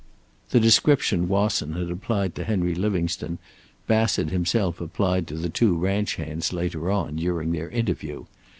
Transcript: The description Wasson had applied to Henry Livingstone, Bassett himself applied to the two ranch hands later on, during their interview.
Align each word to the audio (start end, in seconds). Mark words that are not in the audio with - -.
The 0.49 0.59
description 0.59 1.27
Wasson 1.27 1.73
had 1.73 1.91
applied 1.91 2.33
to 2.33 2.43
Henry 2.43 2.73
Livingstone, 2.73 3.37
Bassett 3.85 4.31
himself 4.31 4.81
applied 4.81 5.27
to 5.27 5.35
the 5.35 5.47
two 5.47 5.77
ranch 5.77 6.15
hands 6.15 6.51
later 6.51 6.89
on, 6.89 7.17
during 7.17 7.51
their 7.51 7.69
interview. 7.69 8.25